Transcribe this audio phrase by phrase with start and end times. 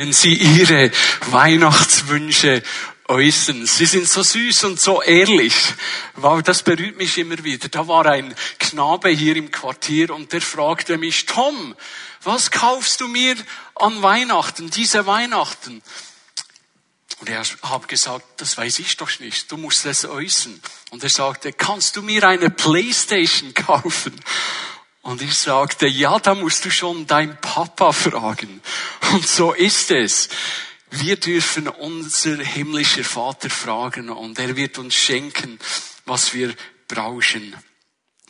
[0.00, 0.90] wenn sie ihre
[1.26, 2.62] Weihnachtswünsche
[3.08, 3.66] äußern.
[3.66, 5.54] Sie sind so süß und so ehrlich.
[6.14, 7.68] Wow, das berührt mich immer wieder.
[7.68, 11.76] Da war ein Knabe hier im Quartier und der fragte mich, Tom,
[12.22, 13.36] was kaufst du mir
[13.74, 15.82] an Weihnachten, diese Weihnachten?
[17.18, 20.62] Und er hat gesagt, das weiß ich doch nicht, du musst es äußern.
[20.88, 24.18] Und er sagte, kannst du mir eine Playstation kaufen?
[25.02, 28.60] Und ich sagte, ja, da musst du schon dein Papa fragen.
[29.12, 30.28] Und so ist es.
[30.90, 35.58] Wir dürfen unser himmlischer Vater fragen und er wird uns schenken,
[36.04, 36.54] was wir
[36.88, 37.56] brauchen.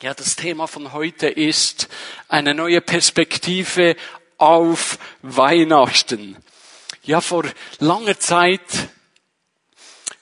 [0.02, 1.88] Ja, das Thema von heute ist
[2.28, 3.96] eine neue Perspektive
[4.36, 6.36] auf Weihnachten.
[7.02, 7.44] Ja, vor
[7.78, 8.88] langer Zeit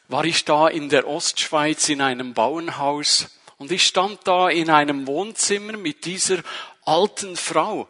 [0.09, 3.29] war ich da in der Ostschweiz in einem Bauernhaus
[3.59, 6.43] und ich stand da in einem Wohnzimmer mit dieser
[6.85, 7.89] alten Frau.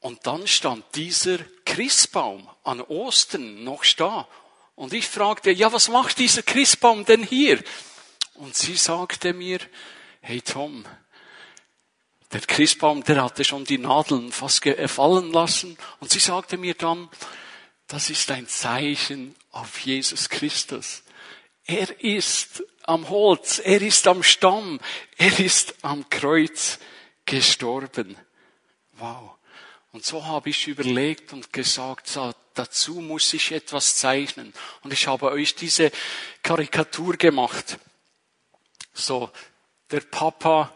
[0.00, 4.26] Und dann stand dieser Christbaum an Ostern noch da.
[4.74, 7.62] Und ich fragte, ja, was macht dieser Christbaum denn hier?
[8.34, 9.58] Und sie sagte mir,
[10.20, 10.84] hey Tom,
[12.32, 15.76] der Christbaum, der hatte schon die Nadeln fast fallen lassen.
[16.00, 17.08] Und sie sagte mir dann,
[17.88, 21.02] das ist ein Zeichen auf Jesus Christus.
[21.64, 24.80] Er ist am Holz, er ist am Stamm,
[25.16, 26.78] er ist am Kreuz
[27.24, 28.16] gestorben.
[28.98, 29.32] Wow.
[29.92, 34.52] Und so habe ich überlegt und gesagt, so, dazu muss ich etwas zeichnen.
[34.82, 35.90] Und ich habe euch diese
[36.42, 37.78] Karikatur gemacht.
[38.92, 39.30] So,
[39.90, 40.72] der Papa,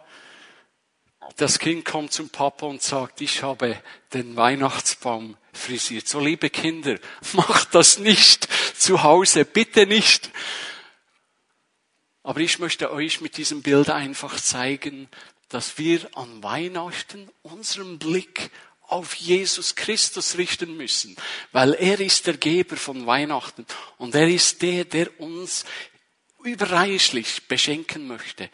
[1.36, 3.80] das Kind kommt zum Papa und sagt, ich habe
[4.12, 6.08] den Weihnachtsbaum frisiert.
[6.08, 6.98] So, liebe Kinder,
[7.33, 10.30] macht das nicht zu Hause, bitte nicht.
[12.31, 15.09] Aber ich möchte euch mit diesem Bild einfach zeigen,
[15.48, 21.17] dass wir an Weihnachten unseren Blick auf Jesus Christus richten müssen,
[21.51, 23.67] weil er ist der Geber von Weihnachten
[23.98, 25.64] und er ist der, der uns
[26.45, 28.48] überreichlich beschenken möchte.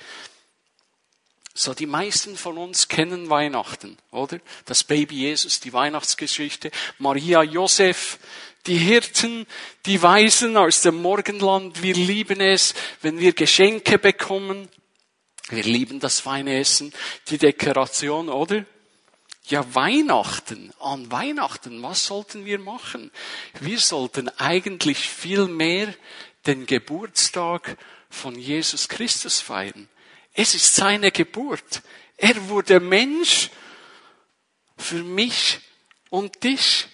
[1.53, 4.41] So, die meisten von uns kennen Weihnachten, oder?
[4.64, 8.19] Das Baby Jesus, die Weihnachtsgeschichte, Maria, Josef,
[8.66, 9.47] die Hirten,
[9.87, 11.82] die Weisen aus dem Morgenland.
[11.82, 14.69] Wir lieben es, wenn wir Geschenke bekommen.
[15.49, 16.93] Wir lieben das feine Essen,
[17.28, 18.65] die Dekoration, oder?
[19.44, 23.12] Ja, Weihnachten, an Weihnachten, was sollten wir machen?
[23.60, 25.94] Wir sollten eigentlich viel mehr
[26.47, 27.76] den Geburtstag
[28.10, 29.88] von Jesus Christus feiern.
[30.32, 31.82] Es ist seine Geburt.
[32.16, 33.50] Er wurde Mensch
[34.76, 35.60] für mich
[36.10, 36.88] und dich.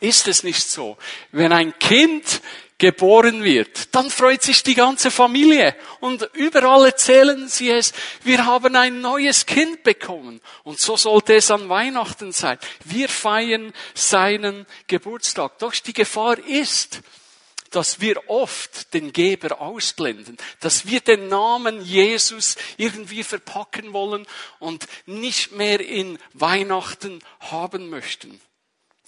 [0.00, 0.98] Ist es nicht so?
[1.32, 2.42] Wenn ein Kind
[2.78, 8.76] geboren wird, dann freut sich die ganze Familie und überall erzählen sie es, wir haben
[8.76, 12.58] ein neues Kind bekommen und so sollte es an Weihnachten sein.
[12.84, 15.58] Wir feiern seinen Geburtstag.
[15.58, 17.00] Doch die Gefahr ist,
[17.70, 24.26] dass wir oft den Geber ausblenden, dass wir den Namen Jesus irgendwie verpacken wollen
[24.58, 28.40] und nicht mehr in Weihnachten haben möchten.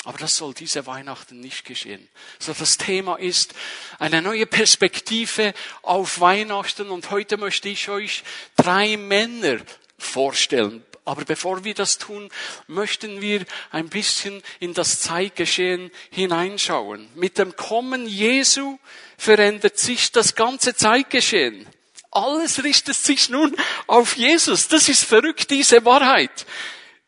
[0.04, 2.08] Aber das soll diese Weihnachten nicht geschehen.
[2.38, 3.54] So das Thema ist
[3.98, 8.22] eine neue Perspektive auf Weihnachten und heute möchte ich euch
[8.56, 9.58] drei Männer
[9.98, 10.84] vorstellen.
[11.04, 12.30] Aber bevor wir das tun,
[12.66, 17.08] möchten wir ein bisschen in das Zeitgeschehen hineinschauen.
[17.14, 18.78] Mit dem Kommen Jesu
[19.16, 21.66] verändert sich das ganze Zeitgeschehen.
[22.10, 24.68] Alles richtet sich nun auf Jesus.
[24.68, 26.46] Das ist verrückt, diese Wahrheit.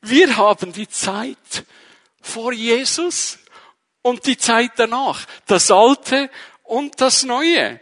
[0.01, 1.65] Wir haben die Zeit
[2.21, 3.39] vor Jesus
[4.03, 6.31] und die Zeit danach, das Alte
[6.65, 7.81] und das Neue.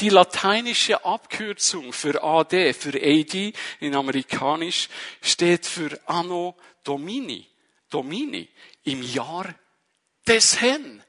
[0.00, 4.88] Die lateinische Abkürzung für AD, für AD in amerikanisch,
[5.20, 7.46] steht für Anno Domini,
[7.90, 8.48] Domini,
[8.84, 9.54] im Jahr
[10.26, 11.02] des Herrn.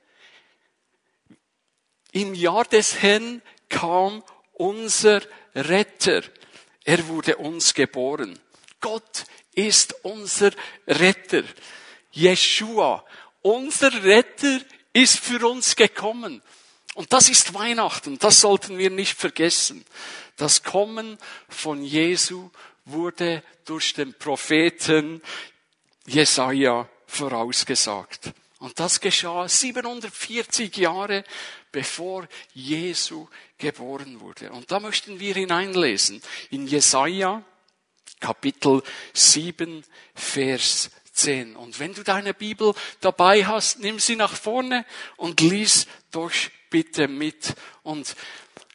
[2.11, 4.23] Im Jahr des Herrn kam
[4.53, 5.21] unser
[5.55, 6.23] Retter.
[6.83, 8.37] Er wurde uns geboren.
[8.81, 10.51] Gott ist unser
[10.87, 11.43] Retter.
[12.11, 13.05] Jeshua,
[13.41, 14.59] unser Retter,
[14.93, 16.41] ist für uns gekommen.
[16.93, 19.85] Und das ist Weihnachten, das sollten wir nicht vergessen.
[20.35, 21.17] Das Kommen
[21.47, 22.49] von Jesu
[22.85, 25.21] wurde durch den Propheten
[26.05, 28.33] Jesaja vorausgesagt.
[28.59, 31.23] Und das geschah 740 Jahre
[31.71, 34.51] bevor Jesu geboren wurde.
[34.51, 37.43] Und da möchten wir hineinlesen in Jesaja
[38.19, 38.83] Kapitel
[39.13, 39.83] 7
[40.13, 41.55] Vers 10.
[41.55, 44.85] Und wenn du deine Bibel dabei hast, nimm sie nach vorne
[45.17, 46.31] und lies doch
[46.69, 47.55] bitte mit.
[47.83, 48.15] Und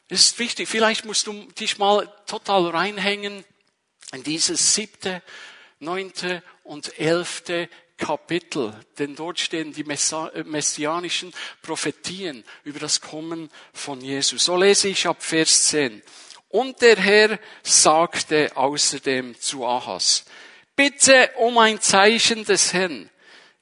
[0.09, 3.45] es ist wichtig, vielleicht musst du dich mal total reinhängen
[4.13, 5.23] in dieses siebte,
[5.81, 11.33] neunte und elfte Kapitel, denn dort stehen die messianischen
[11.63, 14.45] Prophetien über das Kommen von Jesus.
[14.45, 16.03] So lese ich ab Vers 10.
[16.49, 20.25] Und der Herr sagte außerdem zu Ahas,
[20.77, 23.11] bitte um ein Zeichen des Herrn,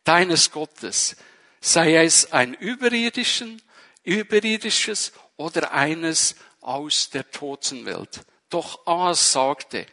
[0.03, 1.17] deines Gottes,
[1.61, 3.63] sei es ein überirdischen,
[4.03, 8.21] überirdisches oder eines aus der Totenwelt.
[8.51, 9.87] Doch Ahas sagte,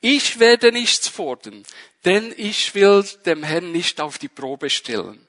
[0.00, 1.64] ich werde nichts fordern,
[2.04, 5.26] denn ich will dem Herrn nicht auf die Probe stellen.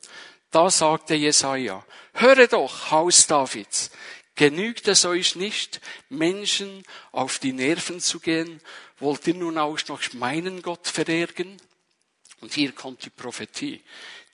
[0.51, 3.91] Da sagte Jesaja, höre doch, Haus Davids,
[4.35, 8.61] genügt es euch nicht, Menschen auf die Nerven zu gehen?
[9.03, 11.57] Wollt ihr nun auch noch meinen Gott verärgern?
[12.39, 13.83] Und hier kommt die Prophetie.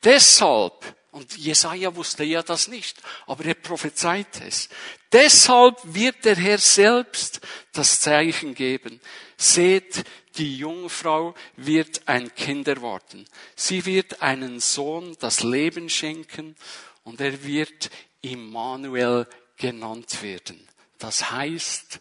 [0.04, 4.70] Deshalb und Jesaja wusste ja das nicht, aber er prophezeit es.
[5.12, 7.42] Deshalb wird der Herr selbst
[7.74, 9.02] das Zeichen geben.
[9.38, 10.04] Seht,
[10.38, 13.26] die Jungfrau wird ein Kind erwarten.
[13.56, 16.56] Sie wird einen Sohn das Leben schenken
[17.04, 17.90] und er wird
[18.22, 19.26] Immanuel
[19.58, 20.68] genannt werden.
[21.00, 22.00] Das heißt,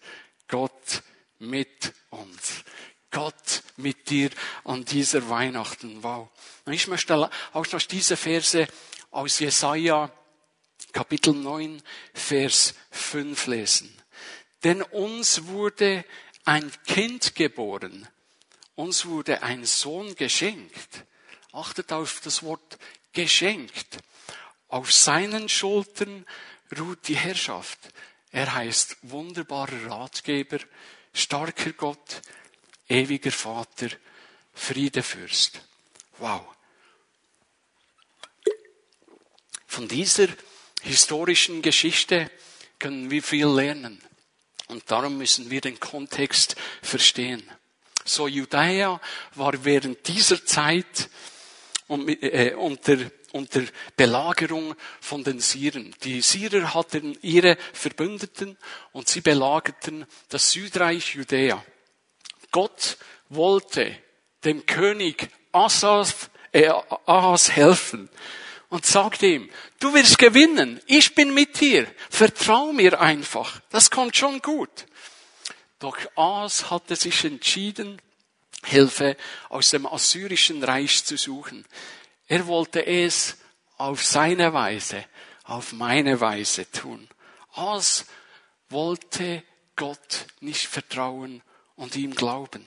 [0.49, 1.03] Gott
[1.39, 2.65] mit uns.
[3.11, 4.31] Gott mit dir
[4.65, 6.03] an dieser Weihnachten.
[6.03, 6.29] Wow.
[6.65, 8.67] Und ich möchte auch noch diese Verse
[9.11, 10.13] aus Jesaja
[10.93, 11.83] Kapitel 9,
[12.15, 13.95] Vers 5 lesen.
[14.65, 16.05] Denn uns wurde
[16.45, 18.09] ein Kind geboren,
[18.75, 21.05] uns wurde ein Sohn geschenkt.
[21.53, 22.79] Achtet auf das Wort
[23.13, 23.99] geschenkt.
[24.69, 26.27] Auf seinen Schultern
[26.79, 27.79] ruht die Herrschaft.
[28.31, 30.59] Er heißt wunderbarer Ratgeber,
[31.19, 32.23] starker Gott,
[32.89, 33.89] ewiger Vater,
[34.55, 35.61] Friedefürst.
[36.19, 36.43] Wow.
[39.67, 40.29] Von dieser
[40.83, 42.31] historischen Geschichte
[42.79, 44.01] können wir viel lernen.
[44.69, 47.43] Und darum müssen wir den Kontext verstehen.
[48.05, 49.01] So Judäa
[49.35, 51.09] war während dieser Zeit
[51.89, 52.97] äh, unter,
[53.33, 53.63] unter
[53.97, 55.95] Belagerung von den Syrern.
[56.05, 58.57] Die Syrer hatten ihre Verbündeten
[58.93, 61.65] und sie belagerten das Südreich Judäa.
[62.51, 62.97] Gott
[63.29, 63.97] wollte
[64.45, 66.69] dem König Asaf, äh,
[67.07, 68.09] Ahas helfen
[68.69, 74.17] und sagte ihm, du wirst gewinnen, ich bin mit dir, vertrau mir einfach, das kommt
[74.17, 74.87] schon gut.
[75.79, 78.01] Doch As hatte sich entschieden,
[78.65, 79.17] Hilfe
[79.49, 81.65] aus dem assyrischen Reich zu suchen.
[82.29, 83.39] Er wollte es
[83.79, 85.05] auf seine Weise,
[85.45, 87.09] auf meine Weise tun.
[87.53, 88.05] As
[88.69, 89.43] wollte
[89.77, 91.43] Gott nicht vertrauen
[91.75, 92.67] und ihm glauben,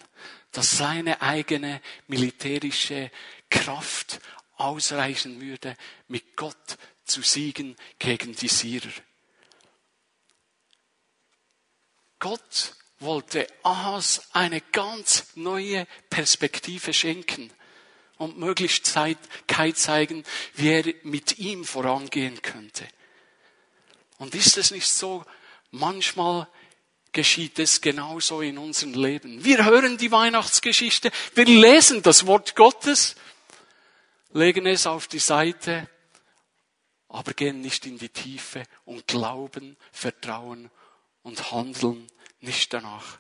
[0.51, 3.11] dass seine eigene militärische
[3.51, 4.19] Kraft
[4.57, 5.77] ausreichen würde,
[6.07, 8.91] mit Gott zu siegen gegen die Syrer.
[12.17, 17.51] Gott wollte Ahas eine ganz neue Perspektive schenken
[18.21, 19.17] und Möglichkeit
[19.75, 20.23] zeigen,
[20.53, 22.87] wie er mit ihm vorangehen könnte.
[24.19, 25.25] Und ist es nicht so,
[25.71, 26.47] manchmal
[27.11, 29.43] geschieht es genauso in unserem Leben.
[29.43, 33.15] Wir hören die Weihnachtsgeschichte, wir lesen das Wort Gottes
[34.33, 35.89] legen es auf die Seite,
[37.09, 40.69] aber gehen nicht in die Tiefe und glauben, vertrauen
[41.23, 42.07] und handeln
[42.39, 43.19] nicht danach.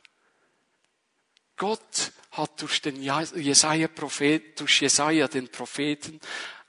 [1.57, 6.19] Gott hat durch den Jesaja Prophet, durch Jesaja den Propheten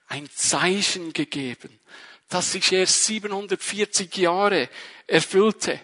[0.08, 1.80] ein Zeichen gegeben,
[2.28, 4.68] das sich erst 740 Jahre
[5.06, 5.80] erfüllte.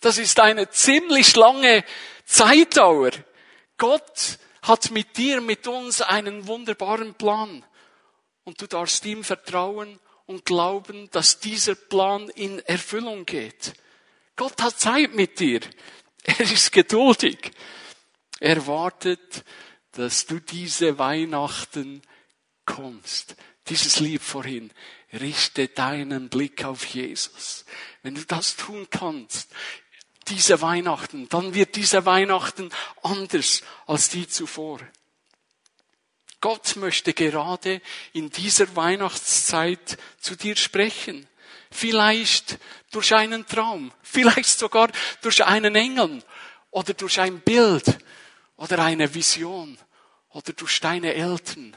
[0.00, 1.84] Das ist eine ziemlich lange
[2.24, 3.10] Zeitdauer.
[3.76, 7.64] Gott hat mit dir, mit uns einen wunderbaren Plan.
[8.44, 13.74] Und du darfst ihm vertrauen und glauben, dass dieser Plan in Erfüllung geht.
[14.36, 15.60] Gott hat Zeit mit dir.
[16.24, 17.52] Er ist geduldig.
[18.40, 19.44] Er wartet,
[19.92, 22.02] dass du diese Weihnachten
[22.64, 23.36] kommst.
[23.68, 24.72] Dieses Lieb vorhin.
[25.12, 27.64] Richte deinen Blick auf Jesus.
[28.02, 29.50] Wenn du das tun kannst,
[30.28, 32.70] diese Weihnachten, dann wird diese Weihnachten
[33.02, 34.80] anders als die zuvor.
[36.40, 37.82] Gott möchte gerade
[38.12, 41.28] in dieser Weihnachtszeit zu dir sprechen.
[41.70, 42.58] Vielleicht
[42.90, 46.22] durch einen Traum, vielleicht sogar durch einen Engel
[46.70, 47.98] oder durch ein Bild
[48.60, 49.78] oder eine Vision
[50.28, 51.74] oder durch deine Eltern.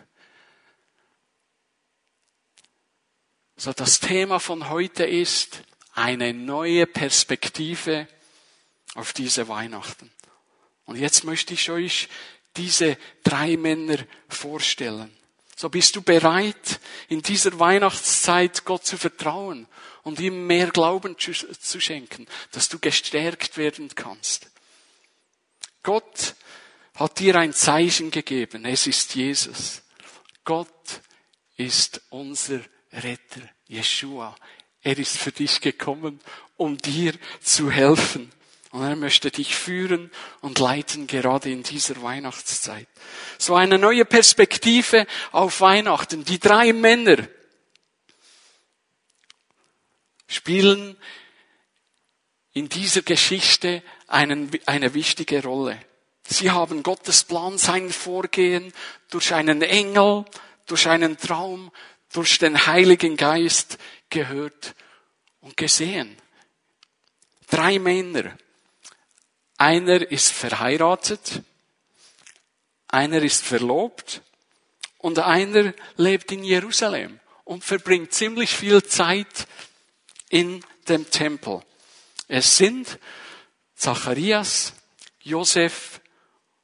[3.56, 5.64] So das Thema von heute ist
[5.94, 8.08] eine neue Perspektive
[8.96, 10.12] auf diese Weihnachten.
[10.86, 12.10] Und jetzt möchte ich euch
[12.58, 15.16] diese drei Männer vorstellen.
[15.56, 19.68] So bist du bereit, in dieser Weihnachtszeit Gott zu vertrauen
[20.02, 24.50] und ihm mehr Glauben zu schenken, dass du gestärkt werden kannst.
[25.84, 26.33] Gott
[26.96, 28.66] hat dir ein Zeichen gegeben.
[28.66, 29.82] Es ist Jesus.
[30.44, 31.02] Gott
[31.58, 32.60] ist unser
[32.92, 34.36] Retter, Jeshua.
[34.82, 36.20] Er ist für dich gekommen,
[36.58, 38.32] um dir zu helfen.
[38.72, 42.88] Und er möchte dich führen und leiten gerade in dieser Weihnachtszeit.
[43.38, 46.26] So eine neue Perspektive auf Weihnachten.
[46.26, 47.28] Die drei Männer
[50.28, 50.98] spielen
[52.52, 55.80] in dieser Geschichte einen, eine wichtige Rolle.
[56.26, 58.74] Sie haben Gottes Plan, sein Vorgehen
[59.10, 60.26] durch einen Engel,
[60.66, 61.72] durch einen Traum,
[62.12, 63.78] durch den Heiligen Geist
[64.10, 64.76] gehört
[65.42, 66.16] und gesehen.
[67.50, 68.38] Drei Männer.
[69.58, 71.42] Einer ist verheiratet,
[72.88, 74.22] einer ist verlobt
[74.98, 79.48] und einer lebt in Jerusalem und verbringt ziemlich viel Zeit
[80.30, 81.62] in dem Tempel.
[82.28, 83.00] Es sind
[83.76, 84.74] Zacharias,
[85.22, 86.02] Josef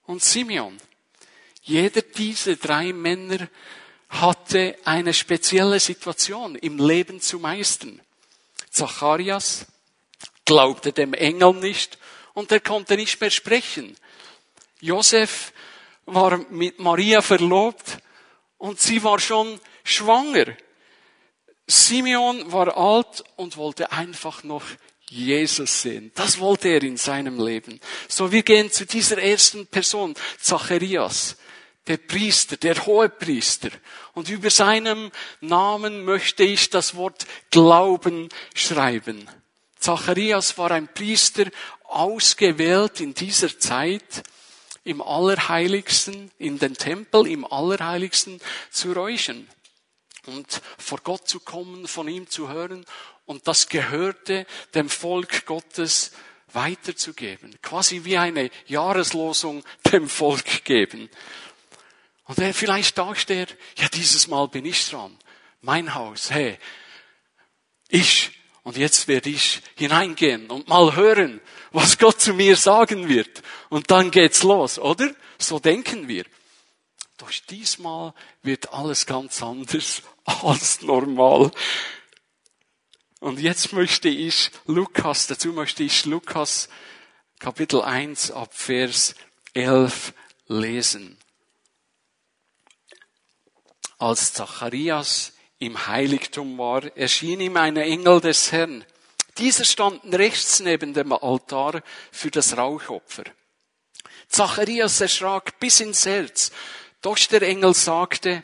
[0.09, 0.75] und Simeon.
[1.61, 3.47] Jeder dieser drei Männer
[4.09, 8.01] hatte eine spezielle Situation im Leben zu meistern.
[8.71, 9.67] Zacharias
[10.45, 11.99] glaubte dem Engel nicht
[12.33, 13.95] und er konnte nicht mehr sprechen.
[14.79, 15.53] Josef
[16.07, 17.99] war mit Maria verlobt
[18.57, 20.47] und sie war schon schwanger.
[21.67, 24.63] Simeon war alt und wollte einfach noch
[25.09, 26.11] Jesus sehen.
[26.15, 27.79] Das wollte er in seinem Leben.
[28.07, 31.35] So, wir gehen zu dieser ersten Person, Zacharias,
[31.87, 33.69] der Priester, der hohe Priester.
[34.13, 35.11] Und über seinem
[35.41, 39.27] Namen möchte ich das Wort Glauben schreiben.
[39.79, 41.45] Zacharias war ein Priester,
[41.85, 44.23] ausgewählt in dieser Zeit,
[44.83, 48.39] im Allerheiligsten, in den Tempel im Allerheiligsten
[48.71, 49.47] zu räuchern
[50.25, 52.85] und vor Gott zu kommen, von ihm zu hören
[53.29, 56.13] und das Gehörte dem Volk Gottes
[56.51, 57.61] weiterzugeben.
[57.61, 61.11] Quasi wie eine Jahreslosung dem Volk geben.
[62.23, 65.15] Und er vielleicht dachte er, ja, dieses Mal bin ich dran.
[65.61, 66.57] Mein Haus, hey,
[67.87, 68.31] ich.
[68.63, 71.39] Und jetzt werde ich hineingehen und mal hören,
[71.71, 73.43] was Gott zu mir sagen wird.
[73.69, 75.13] Und dann geht's los, oder?
[75.37, 76.25] So denken wir.
[77.19, 81.51] Doch diesmal wird alles ganz anders als normal.
[83.19, 86.69] Und jetzt möchte ich Lukas, dazu möchte ich Lukas
[87.37, 89.13] Kapitel 1 ab Vers
[89.53, 90.13] 11
[90.47, 91.17] lesen.
[93.97, 98.85] Als Zacharias im Heiligtum war, erschien ihm ein Engel des Herrn.
[99.37, 101.83] Dieser stand rechts neben dem Altar
[102.13, 103.25] für das Rauchopfer.
[104.29, 106.51] Zacharias erschrak bis ins Herz.
[107.01, 108.43] Doch der Engel sagte,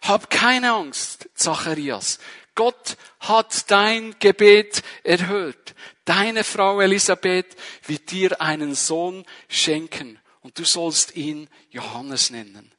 [0.00, 2.18] hab keine Angst, Zacharias.
[2.54, 5.74] Gott hat dein Gebet erhört.
[6.04, 7.56] Deine Frau Elisabeth
[7.86, 12.72] wird dir einen Sohn schenken und du sollst ihn Johannes nennen.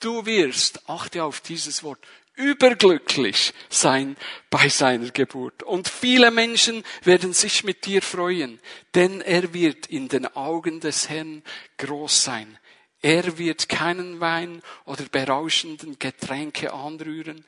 [0.00, 1.98] Du wirst, achte auf dieses Wort,
[2.38, 4.16] überglücklich sein
[4.48, 5.64] bei seiner Geburt.
[5.64, 8.60] Und viele Menschen werden sich mit dir freuen,
[8.94, 11.42] denn er wird in den Augen des Herrn
[11.78, 12.58] groß sein.
[13.02, 17.44] Er wird keinen Wein oder berauschenden Getränke anrühren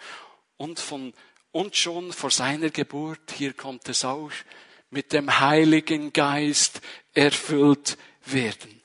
[0.57, 1.15] und von
[1.53, 4.31] und schon vor seiner Geburt, hier kommt es auch,
[4.91, 6.81] mit dem Heiligen Geist
[7.15, 8.81] erfüllt werden.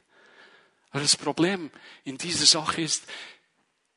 [0.92, 1.72] Aber das Problem
[2.04, 3.04] in dieser Sache ist,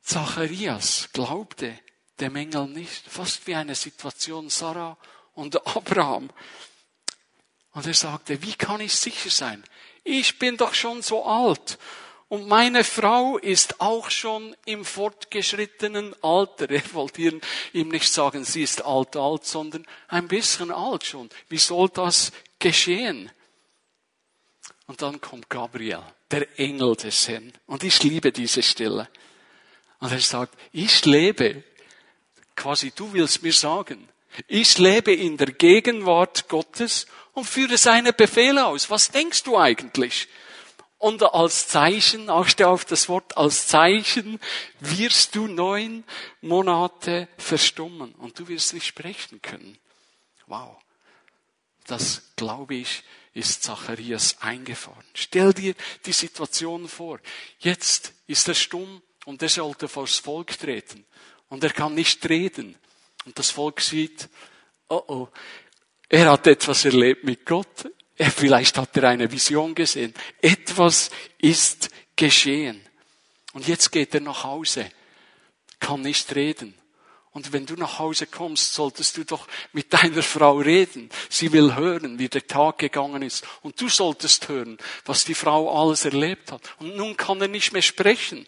[0.02, 1.78] Zacharias glaubte
[2.18, 4.96] dem Engel nicht, fast wie eine Situation Sarah
[5.34, 6.30] und Abraham.
[7.72, 9.62] Und er sagte, wie kann ich sicher sein?
[10.02, 11.78] Ich bin doch schon so alt
[12.28, 16.70] und meine Frau ist auch schon im fortgeschrittenen Alter.
[16.70, 17.40] Er wollte
[17.72, 21.30] ihm nicht sagen, sie ist alt, alt, sondern ein bisschen alt schon.
[21.48, 23.30] Wie soll das geschehen?
[24.86, 27.52] Und dann kommt Gabriel, der Engel des Herrn.
[27.66, 29.08] Und ich liebe diese Stelle.
[30.00, 31.64] Und er sagt, ich lebe,
[32.54, 34.06] quasi du willst mir sagen,
[34.46, 38.90] ich lebe in der Gegenwart Gottes und führe seine Befehle aus.
[38.90, 40.28] Was denkst du eigentlich?
[40.98, 44.40] Und als Zeichen, achte auf das Wort, als Zeichen
[44.80, 46.02] wirst du neun
[46.40, 49.78] Monate verstummen und du wirst nicht sprechen können.
[50.48, 50.76] Wow.
[51.86, 55.04] Das, glaube ich, ist Zacharias eingefahren.
[55.14, 55.74] Stell dir
[56.04, 57.20] die Situation vor.
[57.60, 61.06] Jetzt ist er stumm und er sollte vors Volk treten.
[61.48, 62.74] Und er kann nicht reden.
[63.24, 64.28] Und das Volk sieht,
[64.88, 65.28] oh oh,
[66.08, 67.90] er hat etwas erlebt mit Gott.
[68.18, 70.12] Vielleicht hat er eine Vision gesehen.
[70.40, 72.80] Etwas ist geschehen.
[73.52, 74.90] Und jetzt geht er nach Hause,
[75.80, 76.74] kann nicht reden.
[77.30, 81.08] Und wenn du nach Hause kommst, solltest du doch mit deiner Frau reden.
[81.28, 83.46] Sie will hören, wie der Tag gegangen ist.
[83.62, 86.62] Und du solltest hören, was die Frau alles erlebt hat.
[86.80, 88.46] Und nun kann er nicht mehr sprechen.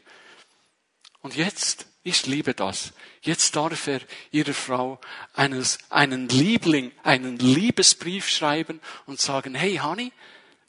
[1.23, 4.01] Und jetzt, ich liebe das, jetzt darf er
[4.31, 5.01] ihrer Frau
[5.35, 10.13] eines, einen Liebling, einen Liebesbrief schreiben und sagen, hey Honey,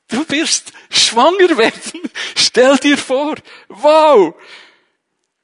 [0.10, 2.02] du wirst schwanger werden.
[2.36, 3.36] Stell dir vor,
[3.70, 4.36] wow,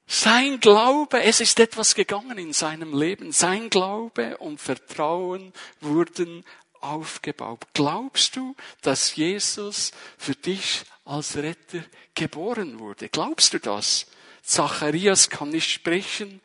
[0.08, 3.34] sein Glaube, es ist etwas gegangen in seinem Leben.
[3.34, 6.46] Sein Glaube und Vertrauen wurden
[6.80, 7.66] aufgebaut.
[7.74, 11.84] Glaubst du, dass Jesus für dich als Retter
[12.16, 13.10] geboren wurde?
[13.10, 14.06] Glaubst du das?
[14.48, 16.40] Zacharias kann nicht sprechen,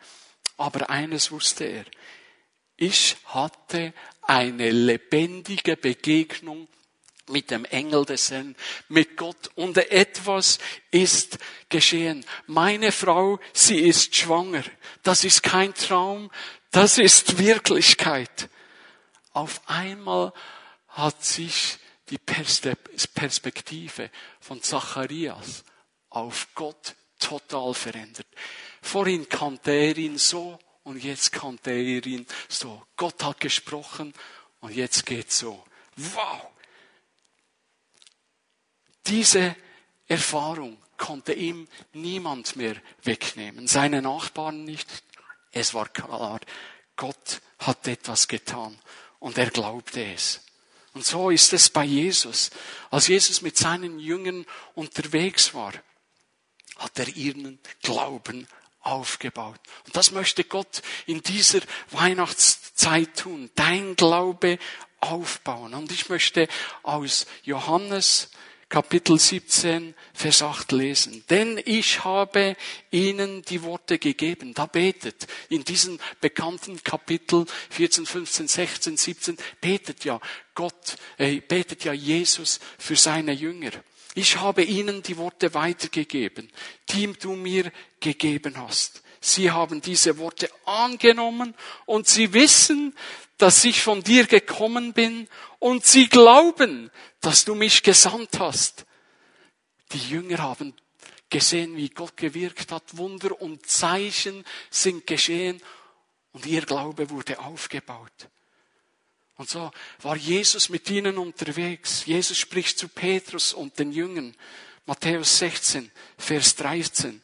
[0.56, 1.85] aber eines wusste er.
[2.76, 6.66] Ich hatte eine lebendige Begegnung
[7.28, 8.56] mit dem Engel des Herrn,
[8.88, 9.50] mit Gott.
[9.54, 10.59] Und etwas
[10.90, 12.26] ist geschehen.
[12.49, 14.64] Meine Frau, sie ist schwanger.
[15.04, 16.28] Das ist kein Traum,
[16.73, 18.49] das ist Wirklichkeit.
[19.32, 20.32] Auf einmal
[20.88, 21.78] hat sich
[22.11, 25.62] die Perspektive von Zacharias
[26.11, 28.26] auf Gott total verändert.
[28.81, 32.83] Vorhin kannte er ihn so und jetzt kannte er ihn so.
[32.97, 34.12] Gott hat gesprochen
[34.61, 35.64] und jetzt geht's so.
[35.97, 36.49] Wow!
[39.07, 39.57] Diese
[40.07, 43.67] Erfahrung konnte ihm niemand mehr wegnehmen.
[43.67, 44.88] Seine Nachbarn nicht.
[45.50, 46.41] Es war klar,
[46.97, 48.79] Gott hat etwas getan
[49.19, 50.41] und er glaubte es.
[50.95, 52.50] Und so ist es bei Jesus.
[52.91, 55.73] Als Jesus mit seinen Jüngern unterwegs war,
[56.76, 58.47] hat er ihren Glauben
[58.81, 59.61] aufgebaut.
[59.87, 61.61] Und das möchte Gott in dieser
[61.91, 63.50] Weihnachtszeit tun.
[63.55, 64.59] Dein Glaube
[65.00, 65.75] aufbauen.
[65.75, 66.49] Und ich möchte
[66.83, 68.31] aus Johannes
[68.73, 71.23] Kapitel 17, Vers 8 lesen.
[71.29, 72.57] Denn ich habe
[72.91, 74.55] ihnen die Worte gegeben.
[74.55, 80.19] Da betet in diesem bekannten Kapitel 14, 15, 16, 17 betet ja
[80.55, 83.73] Gott, äh, betet ja Jesus für seine Jünger.
[84.14, 86.50] Ich habe ihnen die Worte weitergegeben,
[86.90, 89.02] die du mir gegeben hast.
[89.21, 91.54] Sie haben diese Worte angenommen
[91.87, 92.95] und sie wissen,
[93.38, 95.28] dass ich von dir gekommen bin
[95.59, 98.84] und sie glauben, dass du mich gesandt hast.
[99.93, 100.75] Die Jünger haben
[101.30, 102.97] gesehen, wie Gott gewirkt hat.
[102.97, 105.63] Wunder und Zeichen sind geschehen
[106.32, 108.28] und ihr Glaube wurde aufgebaut.
[109.43, 112.07] Und so war Jesus mit ihnen unterwegs.
[112.07, 114.37] Jesus spricht zu Petrus und den Jüngern.
[114.87, 117.21] Matthäus 16, Vers 13.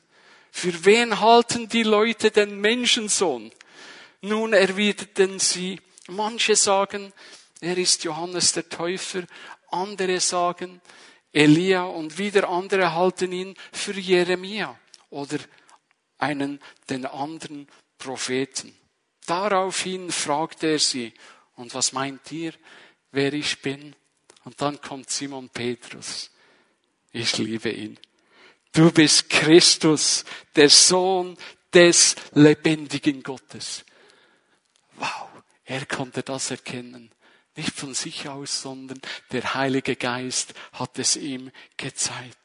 [0.51, 3.53] Für wen halten die Leute den Menschensohn?
[4.21, 7.13] Nun erwiderten sie, manche sagen,
[7.61, 9.23] er ist Johannes der Täufer,
[9.71, 10.81] andere sagen
[11.33, 14.77] Elia und wieder andere halten ihn für Jeremia
[15.11, 15.39] oder
[16.19, 16.59] einen
[16.91, 18.75] den anderen Propheten.
[19.25, 21.13] Daraufhin fragte er sie,
[21.59, 22.55] und was meint ihr,
[23.11, 23.95] wer ich bin?
[24.45, 26.31] Und dann kommt Simon Petrus.
[27.13, 27.99] Ich liebe ihn.
[28.73, 31.37] Du bist Christus, der Sohn
[31.75, 33.85] des lebendigen Gottes.
[34.95, 35.29] Wow,
[35.65, 37.11] er konnte das erkennen.
[37.57, 39.01] Nicht von sich aus, sondern
[39.33, 42.37] der Heilige Geist hat es ihm gezeigt.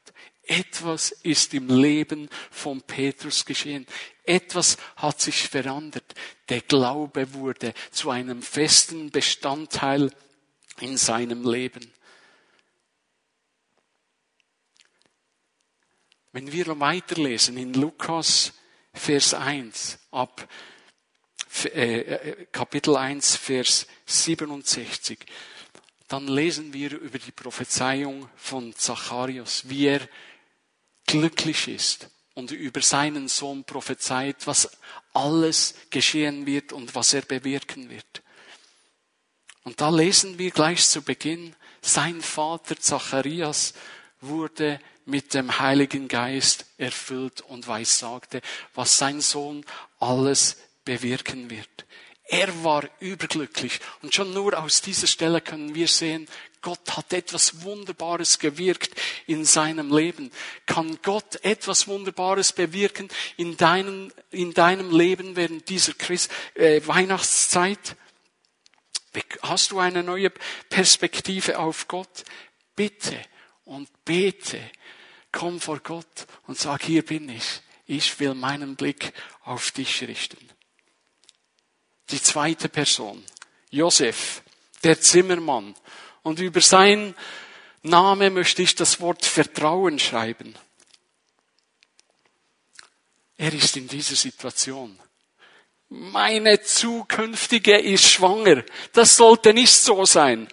[0.45, 3.87] Etwas ist im Leben von Petrus geschehen.
[4.25, 6.15] Etwas hat sich verändert.
[6.49, 10.11] Der Glaube wurde zu einem festen Bestandteil
[10.81, 11.93] in seinem Leben.
[16.33, 18.53] Wenn wir weiterlesen in Lukas
[18.93, 20.47] Vers 1 ab
[21.65, 25.19] äh, äh, Kapitel 1, Vers 67,
[26.07, 30.01] dann lesen wir über die Prophezeiung von Zacharias, wie er
[31.05, 34.69] glücklich ist und über seinen Sohn prophezeit, was
[35.13, 38.23] alles geschehen wird und was er bewirken wird.
[39.63, 43.73] Und da lesen wir gleich zu Beginn, sein Vater Zacharias
[44.19, 48.41] wurde mit dem Heiligen Geist erfüllt und weissagte,
[48.73, 49.65] was sein Sohn
[49.99, 51.85] alles bewirken wird.
[52.25, 53.79] Er war überglücklich.
[54.01, 56.27] Und schon nur aus dieser Stelle können wir sehen,
[56.63, 60.31] Gott hat etwas Wunderbares gewirkt in seinem Leben.
[60.65, 67.95] Kann Gott etwas Wunderbares bewirken in deinem, in deinem Leben während dieser Christ, äh, Weihnachtszeit?
[69.43, 70.31] Hast du eine neue
[70.69, 72.23] Perspektive auf Gott?
[72.75, 73.21] Bitte
[73.63, 74.59] und bete.
[75.31, 77.61] Komm vor Gott und sag, hier bin ich.
[77.85, 80.49] Ich will meinen Blick auf dich richten
[82.13, 83.23] die zweite Person,
[83.71, 84.43] Josef,
[84.83, 85.73] der Zimmermann.
[86.23, 87.15] Und über sein
[87.83, 90.55] Name möchte ich das Wort Vertrauen schreiben.
[93.37, 94.97] Er ist in dieser Situation.
[95.89, 98.63] Meine zukünftige ist schwanger.
[98.93, 100.47] Das sollte nicht so sein.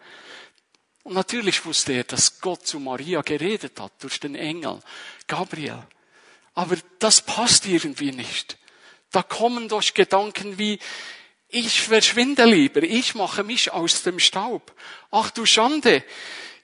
[1.04, 4.80] Und natürlich wusste er, dass Gott zu Maria geredet hat durch den Engel
[5.26, 5.87] Gabriel.
[6.54, 8.59] aber das passt irgendwie nicht.
[9.12, 10.78] Da kommen doch Gedanken wie,
[11.50, 14.74] ich verschwinde lieber, ich mache mich aus dem Staub.
[15.10, 16.04] Ach du Schande,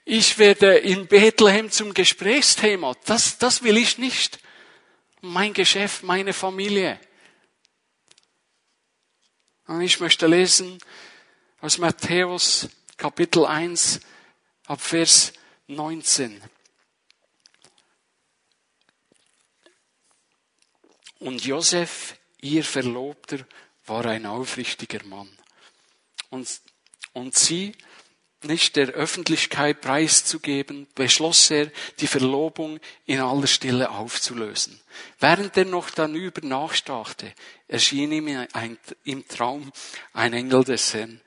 [0.05, 2.95] ich werde in Bethlehem zum Gesprächsthema.
[3.05, 4.39] Das, das will ich nicht.
[5.21, 6.99] Mein Geschäft, meine Familie.
[9.65, 10.77] Und ich möchte lesen
[11.59, 13.99] aus Matthäus Kapitel 1
[14.67, 15.33] ab Vers
[15.67, 16.41] 19.
[21.19, 23.45] Und Josef, ihr Verlobter,
[23.87, 25.29] war ein aufrichtiger Mann.
[26.29, 26.47] Und,
[27.13, 27.73] und sie,
[28.43, 34.79] nicht der Öffentlichkeit preiszugeben, beschloss er, die Verlobung in aller Stille aufzulösen.
[35.19, 37.33] Während er noch darüber nachstarrte,
[37.67, 39.71] erschien ihm ein, im Traum
[40.13, 41.21] ein Engel des Herrn.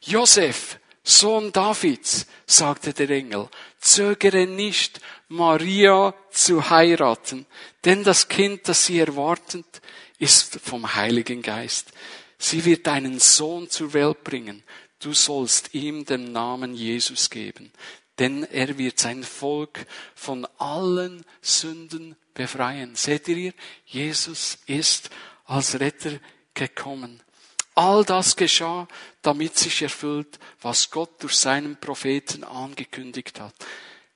[0.00, 3.48] Josef, Sohn Davids, sagte der Engel,
[3.78, 7.46] zögere nicht, Maria zu heiraten,
[7.84, 9.82] denn das Kind, das sie erwartet,
[10.18, 11.92] ist vom Heiligen Geist.
[12.38, 14.62] Sie wird einen Sohn zur Welt bringen.
[14.98, 17.70] Du sollst ihm den Namen Jesus geben,
[18.18, 22.94] denn er wird sein Volk von allen Sünden befreien.
[22.96, 23.52] Seht ihr,
[23.84, 25.10] Jesus ist
[25.44, 26.18] als Retter
[26.54, 27.22] gekommen.
[27.74, 28.88] All das geschah,
[29.20, 33.54] damit sich erfüllt, was Gott durch seinen Propheten angekündigt hat.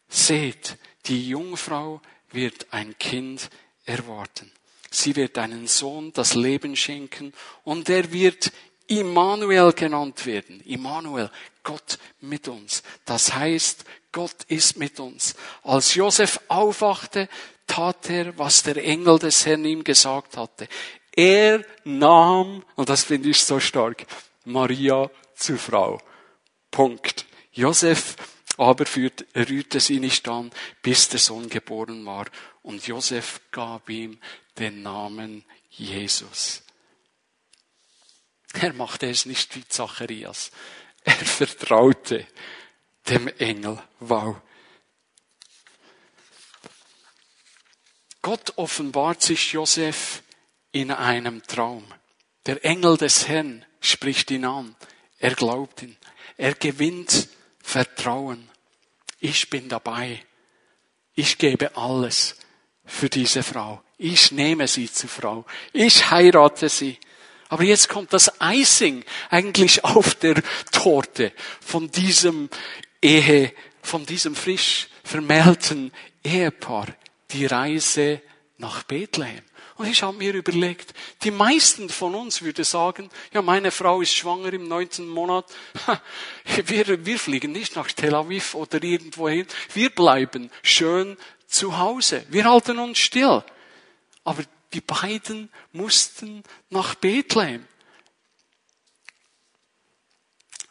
[0.09, 3.51] Seht, die Jungfrau wird ein Kind
[3.85, 4.51] erwarten.
[4.91, 8.51] Sie wird einen Sohn das Leben schenken und er wird
[8.89, 10.61] Immanuel genannt werden.
[10.63, 11.31] Immanuel,
[11.63, 12.83] Gott mit uns.
[13.05, 15.37] Das heißt, Gott ist mit uns.
[15.63, 17.29] Als Josef aufwachte,
[17.69, 20.67] tat er, was der Engel des Herrn ihm gesagt hatte.
[21.13, 24.07] Er nahm, und das finde ich so stark,
[24.45, 26.01] Maria zur Frau.
[26.73, 27.27] Punkt.
[27.53, 28.17] Josef
[28.61, 30.51] aber rührte sie nicht an,
[30.83, 32.27] bis der Sohn geboren war.
[32.63, 34.21] Und Josef gab ihm
[34.59, 36.63] den Namen Jesus.
[38.53, 40.51] Er machte es nicht wie Zacharias.
[41.05, 42.27] Er vertraute
[43.09, 43.83] dem Engel.
[43.99, 44.37] Wow.
[48.21, 50.23] Gott offenbart sich Josef
[50.71, 51.87] in einem Traum.
[52.45, 54.77] Der Engel des Herrn spricht ihn an.
[55.19, 55.97] Er glaubt ihn.
[56.37, 57.29] Er gewinnt
[57.71, 58.49] Vertrauen.
[59.21, 60.21] Ich bin dabei.
[61.15, 62.35] Ich gebe alles
[62.85, 63.81] für diese Frau.
[63.97, 65.45] Ich nehme sie zur Frau.
[65.73, 66.99] Ich heirate sie.
[67.49, 72.51] Aber jetzt kommt das Icing eigentlich auf der Torte von diesem
[73.01, 73.53] Ehe,
[73.83, 75.93] von diesem frisch vermählten
[76.25, 76.89] Ehepaar.
[77.31, 78.21] Die Reise
[78.59, 79.45] nach Bethlehem.
[79.81, 84.15] Und ich habe mir überlegt, die meisten von uns würde sagen, ja, meine Frau ist
[84.15, 85.47] schwanger im neunten Monat.
[86.67, 89.47] Wir, wir fliegen nicht nach Tel Aviv oder irgendwohin.
[89.73, 91.17] Wir bleiben schön
[91.47, 92.27] zu Hause.
[92.29, 93.43] Wir halten uns still.
[94.23, 97.67] Aber die beiden mussten nach Bethlehem.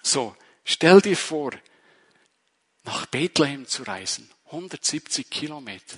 [0.03, 1.53] So, stell dir vor,
[2.83, 4.29] nach Bethlehem zu reisen.
[4.51, 5.97] 170 Kilometer.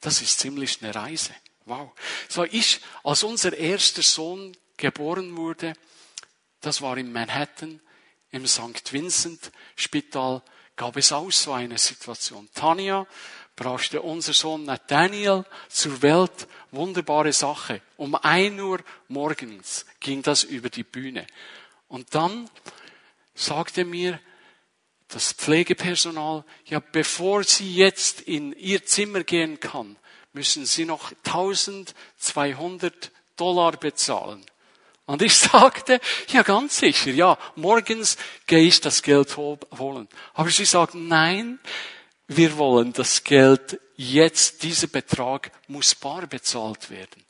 [0.00, 1.34] Das ist ziemlich eine Reise.
[1.64, 1.92] Wow.
[2.28, 5.74] So ich, als unser erster Sohn geboren wurde,
[6.60, 7.80] das war in Manhattan,
[8.30, 8.92] im St.
[8.92, 10.42] Vincent Spital,
[10.76, 12.48] gab es auch so eine Situation.
[12.54, 13.06] Tanja
[13.56, 16.48] brachte unser Sohn Nathaniel zur Welt.
[16.70, 17.82] Wunderbare Sache.
[17.96, 21.26] Um ein Uhr morgens ging das über die Bühne.
[21.88, 22.48] Und dann
[23.34, 24.18] sagte mir
[25.08, 29.98] das Pflegepersonal, ja, bevor sie jetzt in ihr Zimmer gehen kann,
[30.32, 34.44] müssen Sie noch 1200 Dollar bezahlen.
[35.06, 38.16] Und ich sagte, ja ganz sicher, ja, morgens
[38.46, 40.08] gehe ich das Geld holen.
[40.34, 41.58] Aber sie sagten, nein,
[42.28, 47.24] wir wollen das Geld jetzt, dieser Betrag muss bar bezahlt werden.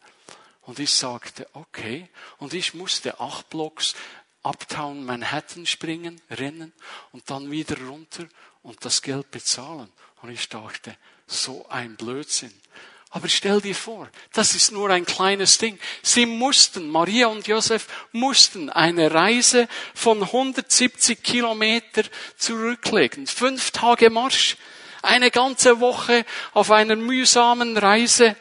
[0.62, 2.08] Und ich sagte, okay.
[2.38, 3.94] Und ich musste acht Blocks
[4.44, 6.72] Uptown Manhattan springen, rennen
[7.12, 8.26] und dann wieder runter
[8.62, 9.88] und das Geld bezahlen.
[10.20, 12.52] Und ich dachte, so ein Blödsinn.
[13.14, 15.78] Aber stell dir vor, das ist nur ein kleines Ding.
[16.02, 22.04] Sie mussten, Maria und Josef mussten eine Reise von 170 Kilometer
[22.38, 23.26] zurücklegen.
[23.26, 24.56] Fünf Tage Marsch.
[25.02, 28.34] Eine ganze Woche auf einer mühsamen Reise,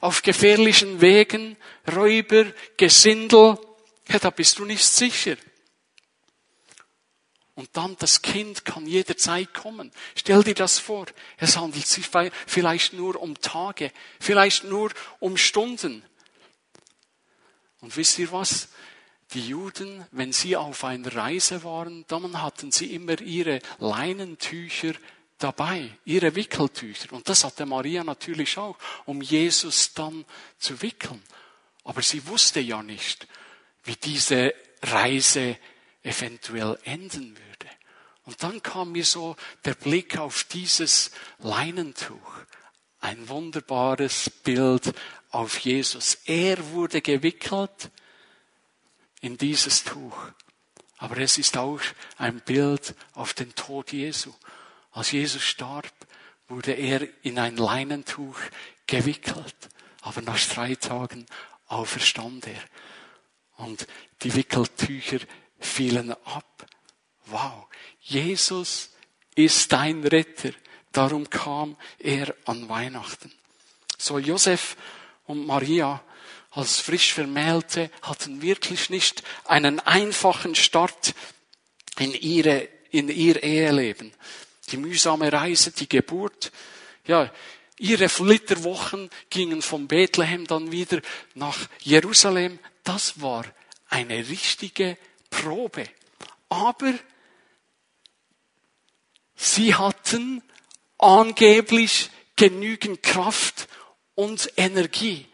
[0.00, 1.56] auf gefährlichen Wegen,
[1.90, 2.44] Räuber,
[2.76, 3.56] Gesindel.
[4.08, 5.36] Ja, da bist du nicht sicher.
[7.58, 9.90] Und dann das Kind kann jederzeit kommen.
[10.14, 11.06] Stell dir das vor.
[11.38, 12.08] Es handelt sich
[12.46, 13.90] vielleicht nur um Tage,
[14.20, 16.04] vielleicht nur um Stunden.
[17.80, 18.68] Und wisst ihr was?
[19.34, 24.92] Die Juden, wenn sie auf einer Reise waren, dann hatten sie immer ihre Leinentücher
[25.38, 27.12] dabei, ihre Wickeltücher.
[27.12, 30.24] Und das hatte Maria natürlich auch, um Jesus dann
[30.60, 31.24] zu wickeln.
[31.82, 33.26] Aber sie wusste ja nicht,
[33.82, 35.58] wie diese Reise
[36.04, 37.47] eventuell enden würde.
[38.28, 42.44] Und dann kam mir so der Blick auf dieses Leinentuch.
[43.00, 44.92] Ein wunderbares Bild
[45.30, 46.18] auf Jesus.
[46.26, 47.90] Er wurde gewickelt
[49.22, 50.14] in dieses Tuch.
[50.98, 51.80] Aber es ist auch
[52.18, 54.34] ein Bild auf den Tod Jesu.
[54.90, 55.90] Als Jesus starb,
[56.48, 58.38] wurde er in ein Leinentuch
[58.86, 59.56] gewickelt.
[60.02, 61.24] Aber nach drei Tagen
[61.66, 62.62] auferstand er.
[63.56, 63.86] Und
[64.20, 65.20] die Wickeltücher
[65.58, 66.66] fielen ab.
[67.30, 67.66] Wow.
[68.00, 68.90] Jesus
[69.34, 70.50] ist dein Retter.
[70.92, 73.32] Darum kam er an Weihnachten.
[73.96, 74.76] So Josef
[75.26, 76.02] und Maria
[76.50, 81.14] als frisch Vermählte hatten wirklich nicht einen einfachen Start
[81.98, 84.12] in ihre, in ihr Eheleben.
[84.70, 86.50] Die mühsame Reise, die Geburt,
[87.06, 87.30] ja,
[87.78, 91.00] ihre Flitterwochen gingen von Bethlehem dann wieder
[91.34, 92.58] nach Jerusalem.
[92.82, 93.44] Das war
[93.88, 94.96] eine richtige
[95.30, 95.84] Probe.
[96.48, 96.92] Aber
[99.38, 100.42] sie hatten
[100.98, 103.68] angeblich genügend Kraft
[104.14, 105.26] und Energie.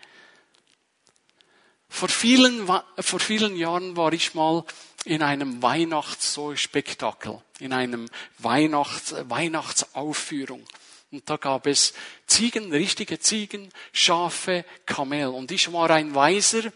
[1.88, 2.66] Vor vielen,
[2.98, 4.64] vor vielen Jahren war ich mal
[5.04, 10.66] in einem Weihnachtsspektakel, in einem Weihnachts, Weihnachtsaufführung.
[11.12, 11.94] Und da gab es
[12.26, 15.28] Ziegen, richtige Ziegen, Schafe, Kamel.
[15.28, 16.72] Und ich war ein Weiser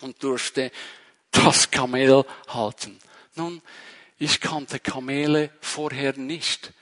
[0.00, 0.72] und durfte
[1.30, 2.98] das Kamel halten.
[3.34, 3.60] Nun,
[4.18, 6.72] ich kannte Kamele vorher nicht.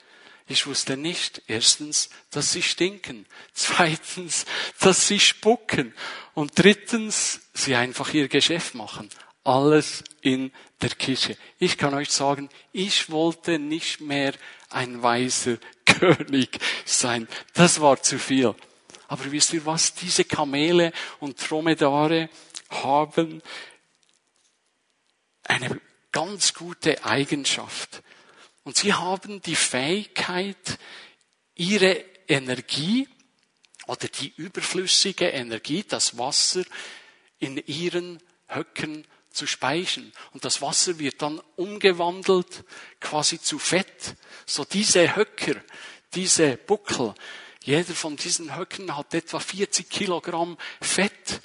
[0.49, 4.45] Ich wusste nicht, erstens, dass sie stinken, zweitens,
[4.79, 5.93] dass sie spucken
[6.33, 9.09] und drittens, sie einfach ihr Geschäft machen.
[9.43, 11.37] Alles in der Küche.
[11.59, 14.33] Ich kann euch sagen, ich wollte nicht mehr
[14.69, 17.27] ein weiser König sein.
[17.53, 18.53] Das war zu viel.
[19.07, 19.93] Aber wisst ihr was?
[19.93, 22.29] Diese Kamele und Dromedare
[22.69, 23.41] haben
[25.43, 25.79] eine
[26.17, 28.01] ganz gute Eigenschaft.
[28.63, 30.79] Und sie haben die Fähigkeit,
[31.53, 33.07] ihre Energie
[33.85, 36.63] oder die überflüssige Energie, das Wasser,
[37.37, 40.11] in ihren Höcken zu speichern.
[40.33, 42.63] Und das Wasser wird dann umgewandelt
[42.99, 44.15] quasi zu Fett.
[44.47, 45.61] So diese Höcker,
[46.15, 47.13] diese Buckel,
[47.61, 51.41] jeder von diesen Höcken hat etwa 40 Kilogramm Fett.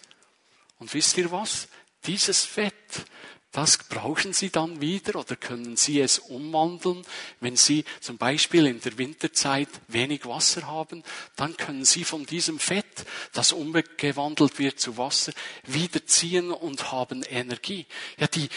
[0.78, 1.68] Und wisst ihr was?
[2.06, 3.04] Dieses Fett,
[3.52, 7.04] das brauchen Sie dann wieder oder können Sie es umwandeln.
[7.40, 11.04] Wenn Sie zum Beispiel in der Winterzeit wenig Wasser haben,
[11.36, 15.32] dann können Sie von diesem Fett, das umgewandelt wird zu Wasser,
[15.64, 17.84] wieder ziehen und haben Energie.
[18.18, 18.48] Ja, die,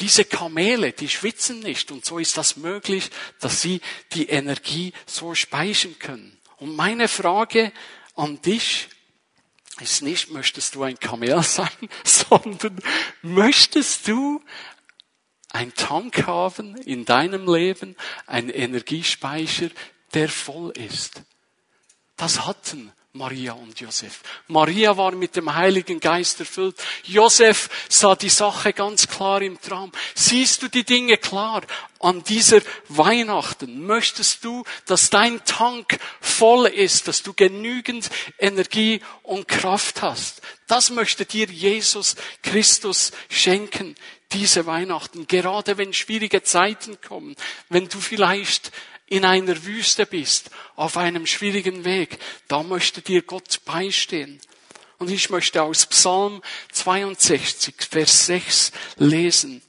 [0.00, 3.80] diese Kamele, die schwitzen nicht und so ist das möglich, dass sie
[4.12, 6.36] die Energie so speichern können.
[6.58, 7.72] Und meine Frage
[8.14, 8.88] an dich,
[9.80, 11.68] ist nicht, möchtest du ein Kamel sein,
[12.04, 12.80] sondern
[13.22, 14.42] möchtest du
[15.50, 19.70] ein Tank haben in deinem Leben, ein Energiespeicher,
[20.14, 21.22] der voll ist.
[22.16, 24.20] Das hatten Maria und Josef.
[24.48, 26.76] Maria war mit dem Heiligen Geist erfüllt.
[27.04, 29.92] Josef sah die Sache ganz klar im Traum.
[30.14, 31.62] Siehst du die Dinge klar?
[31.98, 39.48] An dieser Weihnachten möchtest du, dass dein Tank voll ist, dass du genügend Energie und
[39.48, 40.42] Kraft hast.
[40.66, 43.94] Das möchte dir Jesus Christus schenken
[44.32, 47.36] diese Weihnachten, gerade wenn schwierige Zeiten kommen,
[47.68, 48.72] wenn du vielleicht
[49.06, 54.40] in einer Wüste bist, auf einem schwierigen Weg, da möchte dir Gott beistehen.
[54.98, 56.42] Und ich möchte aus Psalm
[56.72, 59.62] 62, Vers 6 lesen.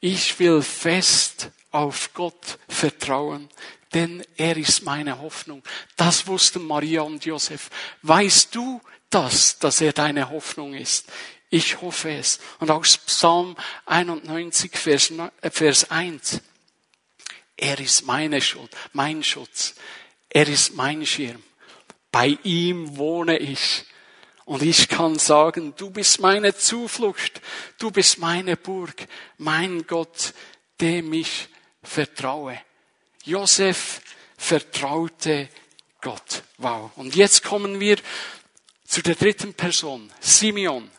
[0.00, 3.48] Ich will fest auf Gott vertrauen,
[3.94, 5.62] denn er ist meine Hoffnung.
[5.96, 7.70] Das wussten Maria und Josef.
[8.02, 11.06] Weißt du das, dass er deine Hoffnung ist?
[11.50, 12.38] Ich hoffe es.
[12.60, 15.12] Und aus Psalm 91, Vers,
[15.50, 16.40] Vers 1.
[17.56, 19.74] Er ist meine Schuld, mein Schutz.
[20.28, 21.42] Er ist mein Schirm.
[22.10, 23.84] Bei ihm wohne ich.
[24.44, 27.40] Und ich kann sagen, du bist meine Zuflucht,
[27.78, 29.06] du bist meine Burg,
[29.38, 30.34] mein Gott,
[30.80, 31.48] dem ich
[31.82, 32.60] vertraue.
[33.24, 34.00] Josef
[34.36, 35.48] vertraute
[36.00, 36.42] Gott.
[36.58, 36.90] Wow.
[36.96, 37.96] Und jetzt kommen wir
[38.84, 40.90] zu der dritten Person, Simeon.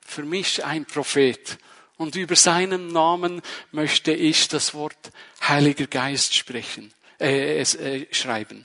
[0.00, 1.58] Für mich ein Prophet.
[1.98, 5.10] Und über seinen Namen möchte ich das Wort
[5.42, 8.64] Heiliger Geist sprechen, äh, äh, schreiben.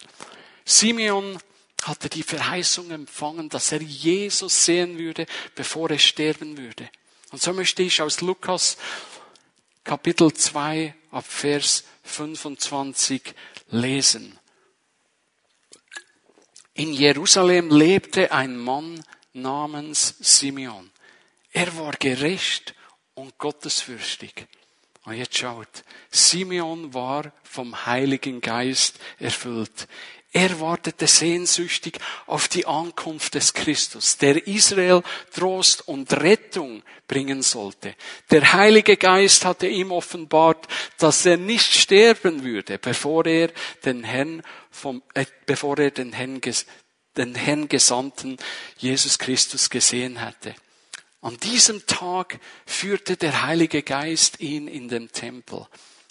[0.63, 1.39] Simeon
[1.83, 6.89] hatte die Verheißung empfangen, dass er Jesus sehen würde, bevor er sterben würde.
[7.31, 8.77] Und so möchte ich aus Lukas
[9.83, 13.33] Kapitel 2 ab Vers 25
[13.71, 14.37] lesen.
[16.75, 20.91] In Jerusalem lebte ein Mann namens Simeon.
[21.51, 22.75] Er war gerecht
[23.15, 24.47] und gottesfürchtig.
[25.05, 29.87] Und jetzt schaut, Simeon war vom Heiligen Geist erfüllt.
[30.35, 37.95] Er wartete sehnsüchtig auf die Ankunft des Christus, der Israel Trost und Rettung bringen sollte.
[38.31, 43.51] Der Heilige Geist hatte ihm offenbart, dass er nicht sterben würde, bevor er
[43.85, 46.41] den Herrn vom, äh, bevor er den Herrn,
[47.15, 48.37] den Herrn Gesandten
[48.77, 50.55] Jesus Christus gesehen hatte.
[51.23, 55.67] An diesem Tag führte der Heilige Geist ihn in den Tempel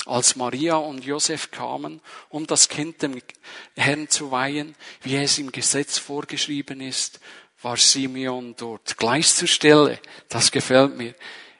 [0.07, 3.21] als Maria und Josef kamen, um das Kind dem
[3.77, 7.21] Herrn zu weihen, wie es im Gesetz vorgeschrieben ist,
[7.61, 8.97] war Simeon dort.
[8.97, 11.15] Gleich zur Stelle, das gefällt mir.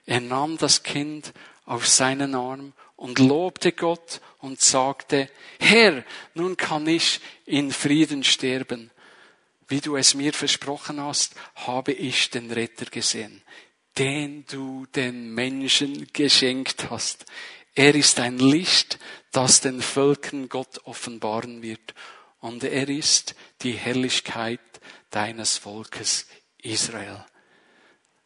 [0.07, 1.35] Er nahm das Kind
[1.65, 5.29] auf seinen Arm und lobte Gott und sagte,
[5.61, 8.91] Herr, nun kann ich in Frieden sterben.
[9.73, 13.43] Wie du es mir versprochen hast, habe ich den Retter gesehen,
[13.97, 17.25] den du den Menschen geschenkt hast.
[17.75, 18.99] Er ist ein Licht,
[19.31, 21.95] das den Völkern Gott offenbaren wird.
[22.41, 24.61] Und er ist die Herrlichkeit
[25.09, 26.27] deines Volkes
[26.59, 27.25] Israel.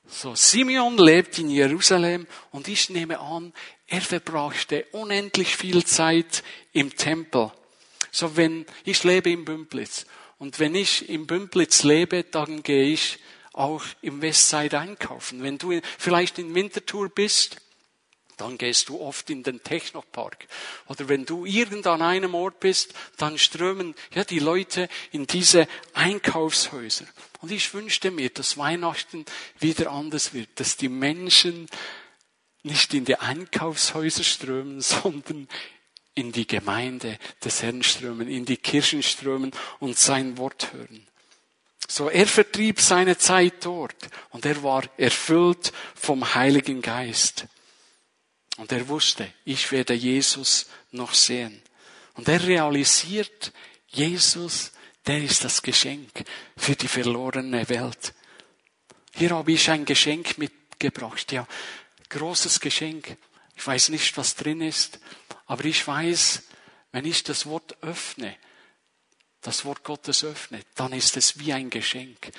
[0.05, 3.53] So, Simeon lebt in Jerusalem und ich nehme an,
[3.87, 7.53] er verbrachte unendlich viel Zeit im Tempel.
[8.11, 10.07] So, wenn ich lebe im Bümplitz
[10.39, 13.19] und wenn ich im Bümplitz lebe, dann gehe ich
[13.53, 15.43] auch im Westside einkaufen.
[15.43, 17.57] Wenn du vielleicht in Winterthur bist,
[18.37, 20.47] dann gehst du oft in den Technopark.
[20.89, 25.67] Oder wenn du irgend an einem Ort bist, dann strömen ja die Leute in diese
[25.95, 27.07] Einkaufshäuser.
[27.41, 29.25] Und ich wünschte mir, dass Weihnachten
[29.59, 31.67] wieder anders wird, dass die Menschen
[32.63, 35.49] nicht in die Einkaufshäuser strömen, sondern
[36.17, 41.07] in die Gemeinde des Herrn strömen, in die Kirchen strömen und sein Wort hören.
[41.87, 47.47] So, er vertrieb seine Zeit dort und er war erfüllt vom Heiligen Geist.
[48.57, 51.63] Und er wusste, ich werde Jesus noch sehen.
[52.15, 53.53] Und er realisiert,
[53.89, 54.73] Jesus,
[55.07, 56.25] der ist das Geschenk
[56.57, 58.15] für die verlorene Welt.
[59.15, 61.47] Hier habe ich ein Geschenk mitgebracht, ja,
[62.09, 63.17] großes Geschenk.
[63.55, 64.99] Ich weiß nicht, was drin ist,
[65.47, 66.43] aber ich weiß,
[66.93, 68.37] wenn ich das Wort öffne,
[69.41, 72.33] das Wort Gottes öffne, dann ist es wie ein Geschenk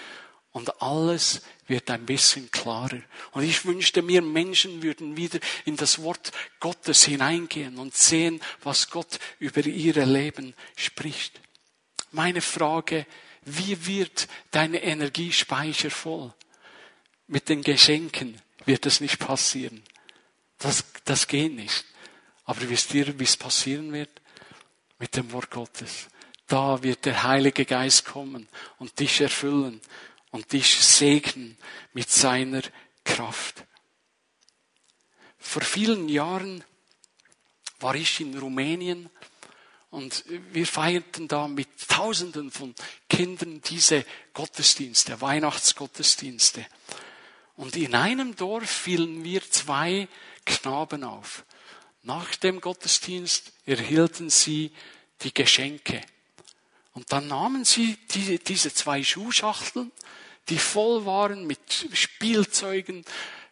[0.58, 3.00] und alles wird ein bisschen klarer.
[3.32, 8.90] Und ich wünschte mir, Menschen würden wieder in das Wort Gottes hineingehen und sehen, was
[8.90, 11.40] Gott über ihre Leben spricht.
[12.12, 13.06] Meine Frage,
[13.44, 16.34] wie wird deine Energiespeicher voll?
[17.28, 19.84] Mit den Geschenken wird es nicht passieren.
[20.58, 21.86] Das, das geht nicht.
[22.48, 24.10] Aber wisst ihr, wie es passieren wird?
[25.00, 26.08] Mit dem Wort Gottes.
[26.48, 28.48] Da wird der Heilige Geist kommen
[28.80, 29.82] und dich erfüllen
[30.32, 31.58] und dich segnen
[31.94, 32.62] mit seiner
[33.04, 33.66] Kraft.
[35.38, 36.64] Vor vielen Jahren
[37.80, 39.10] war ich in Rumänien
[39.90, 42.74] und wir feierten da mit Tausenden von
[43.10, 46.66] Kindern diese Gottesdienste, Weihnachtsgottesdienste.
[47.58, 50.08] Und in einem Dorf fielen wir zwei
[50.46, 51.44] Knaben auf.
[52.08, 54.72] Nach dem Gottesdienst erhielten sie
[55.24, 56.02] die Geschenke.
[56.94, 59.92] Und dann nahmen sie die, diese zwei Schuhschachteln
[60.48, 63.04] die voll waren mit Spielzeugen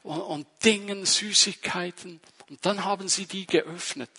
[0.04, 2.22] und, und Dingen, Süßigkeiten.
[2.50, 4.10] Und dann haben sie die geöffnet.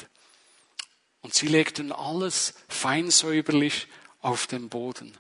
[1.23, 3.87] Und sie legten alles feinsäuberlich
[4.21, 5.17] auf den Boden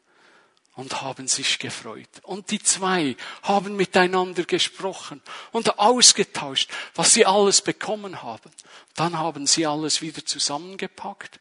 [0.76, 2.08] und haben sich gefreut.
[2.22, 8.50] Und die zwei haben miteinander gesprochen und ausgetauscht, was sie alles bekommen haben.
[8.94, 11.40] Dann haben sie alles wieder zusammengepackt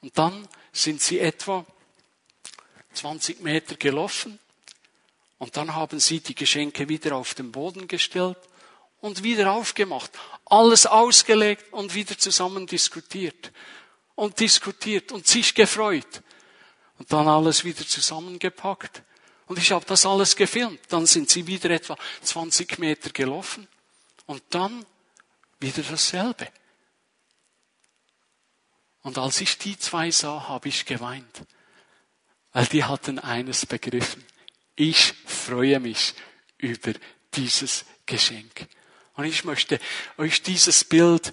[0.00, 1.66] und dann sind sie etwa
[2.94, 4.38] 20 Meter gelaufen
[5.38, 8.38] und dann haben sie die Geschenke wieder auf den Boden gestellt
[9.00, 10.12] und wieder aufgemacht.
[10.44, 13.50] Alles ausgelegt und wieder zusammen diskutiert.
[14.14, 16.22] Und diskutiert und sich gefreut.
[17.02, 19.02] Und dann alles wieder zusammengepackt.
[19.48, 20.78] Und ich habe das alles gefilmt.
[20.88, 23.66] Dann sind sie wieder etwa 20 Meter gelaufen.
[24.26, 24.86] Und dann
[25.58, 26.46] wieder dasselbe.
[29.02, 31.42] Und als ich die zwei sah, habe ich geweint.
[32.52, 34.24] Weil die hatten eines begriffen.
[34.76, 36.14] Ich freue mich
[36.56, 36.92] über
[37.34, 38.68] dieses Geschenk.
[39.14, 39.80] Und ich möchte
[40.18, 41.32] euch dieses Bild,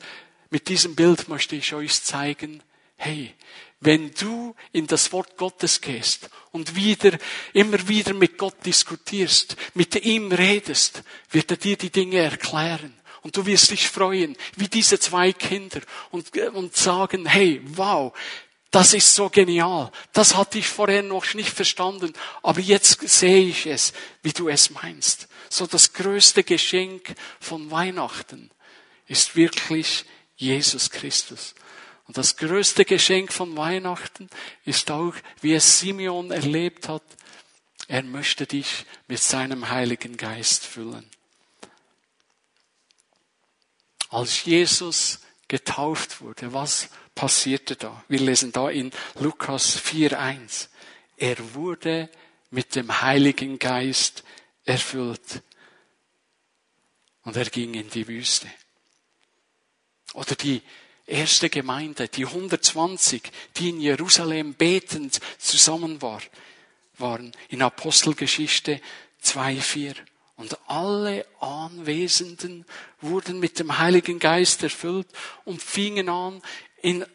[0.49, 2.63] mit diesem Bild möchte ich euch zeigen,
[2.95, 3.35] hey,
[3.81, 7.17] wenn du in das Wort Gottes gehst und wieder,
[7.53, 12.93] immer wieder mit Gott diskutierst, mit ihm redest, wird er dir die Dinge erklären.
[13.21, 18.13] Und du wirst dich freuen, wie diese zwei Kinder, und, und sagen, hey, wow,
[18.71, 19.91] Das ist so genial.
[20.13, 22.13] Das hatte ich vorher noch nicht verstanden.
[22.43, 25.27] Aber jetzt sehe ich es, wie du es meinst.
[25.49, 28.51] So das größte Geschenk von Weihnachten
[29.07, 30.05] ist wirklich
[30.35, 31.55] Jesus Christus.
[32.09, 34.31] Und das größte Geschenk von Weihnachten
[34.65, 37.03] ist auch, wie es Simeon erlebt hat.
[37.87, 41.07] Er möchte dich mit seinem Heiligen Geist füllen.
[44.09, 48.03] Als Jesus getauft wurde, was passierte da?
[48.07, 48.89] Wir lesen da in
[49.19, 50.69] Lukas 4.1.
[51.15, 52.09] Er wurde
[52.49, 54.23] mit dem Heiligen Geist
[54.65, 55.43] erfüllt.
[57.21, 58.47] Und er ging in die Wüste.
[60.15, 60.63] Oder die
[61.09, 66.21] erste Gemeinde, die 120, die in Jerusalem betend zusammen war,
[66.97, 68.81] waren in Apostelgeschichte
[69.23, 69.95] 2.4.
[70.35, 72.65] Und alle Anwesenden
[73.01, 75.07] wurden mit dem Heiligen Geist erfüllt
[75.43, 76.41] und fingen an,
[76.81, 77.05] in,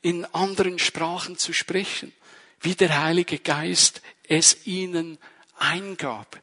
[0.00, 2.12] in anderen Sprachen zu sprechen,
[2.60, 5.18] wie der Heilige Geist es ihnen
[5.56, 6.40] eingab.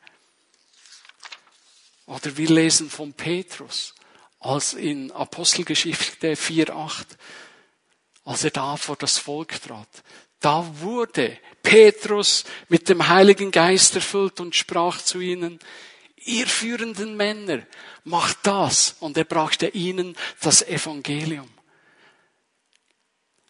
[2.06, 3.94] Oder wir lesen von Petrus,
[4.40, 7.06] als in Apostelgeschichte 4.8,
[8.24, 9.90] als er da vor das Volk trat.
[10.40, 15.60] Da wurde Petrus mit dem Heiligen Geist erfüllt und sprach zu ihnen,
[16.16, 17.66] ihr führenden Männer,
[18.04, 18.96] macht das.
[19.00, 21.50] Und er brachte ihnen das Evangelium.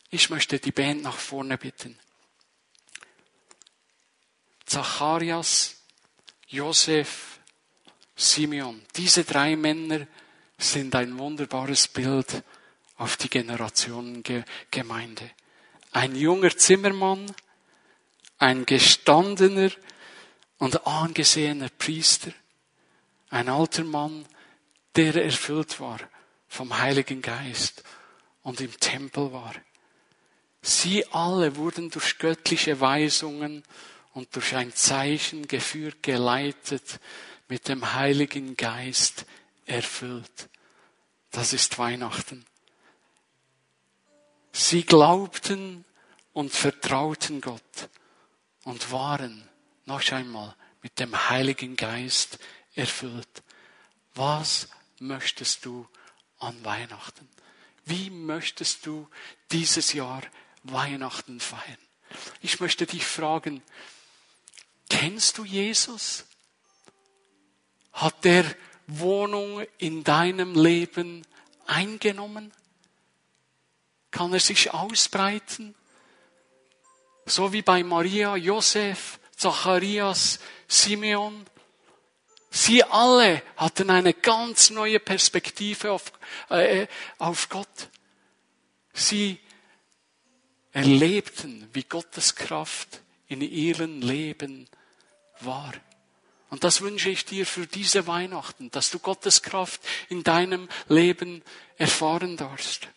[0.10, 2.00] Ich möchte die Band nach vorne bitten.
[4.66, 5.76] Zacharias,
[6.48, 7.40] Josef,
[8.16, 8.84] Simeon.
[8.96, 10.08] Diese drei Männer
[10.60, 12.44] sind ein wunderbares Bild
[12.98, 15.32] auf die Generationengemeinde.
[15.94, 17.34] Ein junger Zimmermann,
[18.38, 19.72] ein gestandener
[20.58, 22.32] und angesehener Priester,
[23.30, 24.26] ein alter Mann,
[24.96, 26.00] der erfüllt war
[26.48, 27.84] vom Heiligen Geist
[28.44, 29.54] und im Tempel war.
[30.62, 33.64] Sie alle wurden durch göttliche Weisungen
[34.14, 37.00] und durch ein Zeichen geführt, geleitet,
[37.48, 39.26] mit dem Heiligen Geist
[39.70, 40.50] erfüllt.
[41.32, 42.46] Das ist Weihnachten.
[44.52, 45.86] Sie glaubten
[46.34, 47.90] und vertrauten Gott
[48.64, 49.48] und waren
[49.86, 52.40] noch einmal mit dem Heiligen Geist
[52.74, 53.44] erfüllt.
[54.16, 55.88] Was möchtest du
[56.40, 57.30] an Weihnachten?
[57.86, 59.08] Wie möchtest du
[59.52, 60.22] dieses Jahr
[60.64, 61.78] Weihnachten feiern?
[62.42, 63.62] Ich möchte dich fragen,
[64.90, 66.26] kennst du Jesus?
[67.94, 68.46] Hat der
[68.90, 71.26] Wohnung in deinem Leben
[71.66, 72.52] eingenommen?
[74.12, 75.76] Kann er sich ausbreiten?
[77.26, 81.46] So wie bei Maria, Josef, Zacharias, Simeon.
[82.50, 86.12] Sie alle hatten eine ganz neue Perspektive auf,
[86.50, 86.88] äh,
[87.20, 87.90] auf Gott.
[88.94, 89.40] Sie
[90.72, 94.68] erlebten, wie Gottes Kraft in ihrem Leben
[95.40, 95.74] war.
[96.50, 101.44] Und das wünsche ich dir für diese Weihnachten, dass du Gottes Kraft in deinem Leben
[101.78, 102.88] erfahren darfst.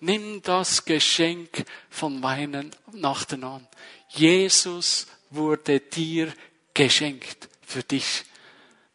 [0.00, 3.68] Nimm das Geschenk von Weihnachten an.
[4.08, 6.32] Jesus wurde dir
[6.74, 8.24] geschenkt für dich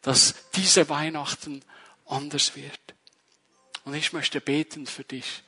[0.06, 1.64] dass diese Weihnachten
[2.04, 2.78] anders wird.
[3.84, 5.42] Und ich möchte beten für dich,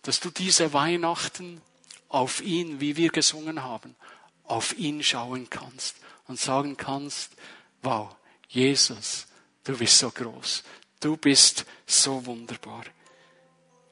[0.00, 1.60] dass du diese Weihnachten
[2.08, 3.94] auf ihn, wie wir gesungen haben,
[4.44, 5.96] auf ihn schauen kannst
[6.26, 7.32] und sagen kannst,
[7.82, 8.14] wow,
[8.48, 9.26] Jesus,
[9.64, 10.62] du bist so groß,
[11.00, 12.84] du bist so wunderbar.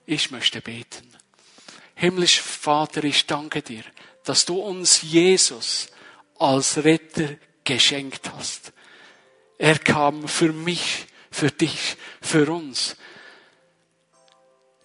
[0.07, 1.09] Ich möchte beten.
[1.95, 3.85] Himmlischer Vater, ich danke dir,
[4.25, 5.89] dass du uns Jesus
[6.39, 8.73] als Retter geschenkt hast.
[9.59, 12.97] Er kam für mich, für dich, für uns,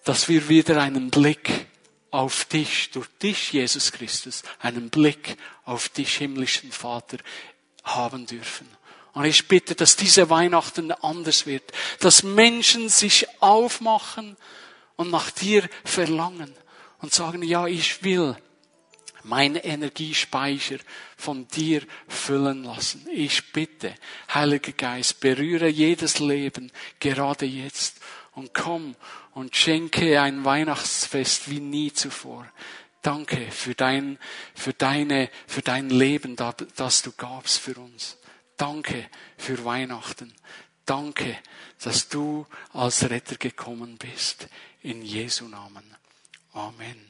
[0.04, 1.66] dass wir wieder einen Blick
[2.10, 7.18] auf dich, durch dich, Jesus Christus, einen Blick auf dich, himmlischen Vater,
[7.84, 8.68] haben dürfen.
[9.12, 14.36] Und ich bitte, dass diese Weihnachten anders wird, dass Menschen sich aufmachen
[14.96, 16.54] und nach dir verlangen
[17.00, 18.36] und sagen, ja, ich will
[19.24, 20.78] mein Energiespeicher
[21.16, 23.06] von dir füllen lassen.
[23.12, 23.94] Ich bitte,
[24.32, 28.00] Heiliger Geist, berühre jedes Leben gerade jetzt
[28.38, 28.94] und komm
[29.32, 32.46] und schenke ein Weihnachtsfest wie nie zuvor.
[33.02, 34.18] Danke für dein,
[34.54, 38.16] für deine, für dein Leben, das du gabst für uns.
[38.56, 40.32] Danke für Weihnachten.
[40.84, 41.36] Danke,
[41.82, 44.48] dass du als Retter gekommen bist.
[44.82, 45.84] In Jesu Namen.
[46.52, 47.08] Amen.